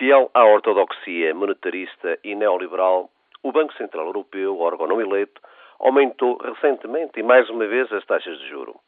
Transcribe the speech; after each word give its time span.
Fiel 0.00 0.30
à 0.32 0.46
ortodoxia 0.46 1.34
monetarista 1.34 2.18
e 2.24 2.34
neoliberal, 2.34 3.10
o 3.42 3.52
Banco 3.52 3.74
Central 3.74 4.06
Europeu, 4.06 4.58
órgão 4.58 4.86
não 4.86 4.98
eleito, 4.98 5.42
aumentou 5.78 6.38
recentemente 6.38 7.20
e 7.20 7.22
mais 7.22 7.50
uma 7.50 7.66
vez 7.66 7.92
as 7.92 8.02
taxas 8.06 8.38
de 8.38 8.48
juro. 8.48 8.80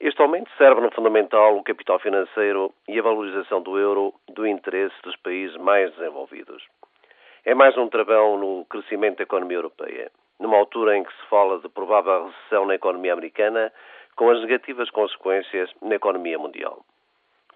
Este 0.00 0.20
aumento 0.20 0.50
serve 0.58 0.80
no 0.80 0.90
fundamental 0.90 1.56
o 1.56 1.62
capital 1.62 2.00
financeiro 2.00 2.74
e 2.88 2.98
a 2.98 3.02
valorização 3.02 3.62
do 3.62 3.78
euro 3.78 4.12
do 4.30 4.44
interesse 4.48 4.96
dos 5.04 5.14
países 5.18 5.56
mais 5.58 5.94
desenvolvidos. 5.94 6.66
É 7.44 7.54
mais 7.54 7.78
um 7.78 7.88
travão 7.88 8.36
no 8.36 8.64
crescimento 8.64 9.18
da 9.18 9.22
economia 9.22 9.58
europeia, 9.58 10.10
numa 10.40 10.56
altura 10.56 10.96
em 10.96 11.04
que 11.04 11.12
se 11.12 11.26
fala 11.30 11.60
de 11.60 11.68
provável 11.68 12.26
recessão 12.26 12.66
na 12.66 12.74
economia 12.74 13.12
americana, 13.12 13.72
com 14.16 14.28
as 14.28 14.40
negativas 14.40 14.90
consequências 14.90 15.70
na 15.80 15.94
economia 15.94 16.36
mundial. 16.36 16.84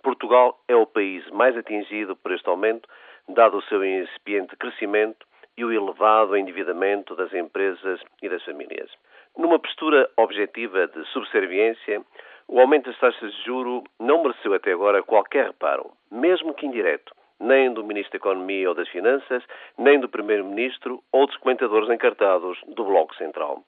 Portugal 0.02 0.59
é 0.69 0.74
o 0.74 0.87
país 0.87 1.29
mais 1.30 1.56
atingido 1.56 2.16
por 2.16 2.33
este 2.33 2.48
aumento, 2.48 2.88
dado 3.29 3.59
o 3.59 3.62
seu 3.62 3.84
incipiente 3.84 4.56
crescimento 4.56 5.27
e 5.56 5.65
o 5.65 5.73
elevado 5.73 6.37
endividamento 6.37 7.15
das 7.15 7.33
empresas 7.33 8.01
e 8.21 8.29
das 8.29 8.45
famílias. 8.45 8.91
Numa 9.37 9.59
postura 9.59 10.10
objetiva 10.16 10.88
de 10.88 11.04
subserviência, 11.07 12.02
o 12.49 12.60
aumento 12.60 12.91
das 12.91 12.99
taxas 12.99 13.32
de 13.32 13.45
juro 13.45 13.85
não 13.99 14.23
mereceu 14.23 14.52
até 14.54 14.73
agora 14.73 15.02
qualquer 15.02 15.46
reparo, 15.46 15.93
mesmo 16.10 16.52
que 16.54 16.66
indireto, 16.66 17.15
nem 17.38 17.73
do 17.73 17.85
Ministro 17.85 18.13
da 18.13 18.19
Economia 18.19 18.69
ou 18.69 18.74
das 18.74 18.88
Finanças, 18.88 19.43
nem 19.79 19.98
do 19.98 20.09
Primeiro-Ministro 20.09 21.02
ou 21.13 21.26
dos 21.26 21.37
comentadores 21.38 21.88
encartados 21.88 22.59
do 22.69 22.85
Bloco 22.85 23.15
Central. 23.16 23.63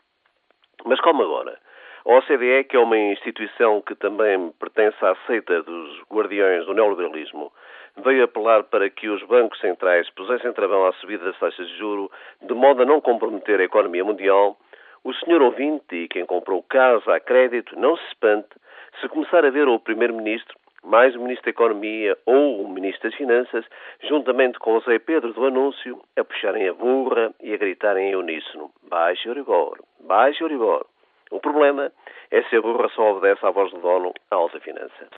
Mas 0.84 1.00
como 1.00 1.22
agora? 1.22 1.58
A 2.06 2.18
OCDE, 2.18 2.64
que 2.64 2.76
é 2.76 2.78
uma 2.78 2.98
instituição 2.98 3.80
que 3.80 3.94
também 3.94 4.52
pertence 4.60 5.02
à 5.02 5.16
seita 5.26 5.62
dos 5.62 6.02
guardiões 6.12 6.66
do 6.66 6.74
neoliberalismo, 6.74 7.50
veio 7.96 8.24
apelar 8.24 8.64
para 8.64 8.90
que 8.90 9.08
os 9.08 9.22
bancos 9.22 9.58
centrais 9.58 10.10
pusessem 10.10 10.52
travão 10.52 10.84
à 10.84 10.92
subida 10.94 11.24
das 11.24 11.38
taxas 11.38 11.66
de 11.66 11.78
juro, 11.78 12.10
de 12.42 12.52
modo 12.52 12.82
a 12.82 12.84
não 12.84 13.00
comprometer 13.00 13.58
a 13.58 13.64
economia 13.64 14.04
mundial. 14.04 14.58
O 15.02 15.14
senhor 15.14 15.40
ouvinte 15.40 15.96
e 15.96 16.06
quem 16.08 16.26
comprou 16.26 16.62
casa 16.64 17.14
a 17.14 17.20
crédito, 17.20 17.74
não 17.78 17.96
se 17.96 18.06
espante 18.08 18.50
se 19.00 19.08
começar 19.08 19.42
a 19.42 19.50
ver 19.50 19.66
o 19.66 19.80
Primeiro-Ministro, 19.80 20.58
mais 20.84 21.16
o 21.16 21.20
Ministro 21.20 21.46
da 21.46 21.50
Economia 21.52 22.18
ou 22.26 22.64
o 22.64 22.68
Ministro 22.68 23.08
das 23.08 23.16
Finanças, 23.16 23.64
juntamente 24.02 24.58
com 24.58 24.76
o 24.76 24.80
Zé 24.80 24.98
Pedro 24.98 25.32
do 25.32 25.46
Anúncio, 25.46 26.02
a 26.18 26.22
puxarem 26.22 26.68
a 26.68 26.74
burra 26.74 27.32
e 27.42 27.54
a 27.54 27.56
gritarem 27.56 28.10
em 28.10 28.16
uníssono: 28.16 28.70
Baixe 28.90 29.26
o 29.30 29.76
baixe 30.00 30.44
o. 30.44 30.93
O 31.34 31.40
problema 31.40 31.90
é 32.30 32.42
se 32.44 32.54
a 32.54 32.62
burra 32.62 32.88
só 32.90 33.10
obedece 33.10 33.44
à 33.44 33.50
voz 33.50 33.68
do 33.72 33.80
dono, 33.80 34.12
à 34.30 34.36
alta 34.36 34.60
finança. 34.60 35.08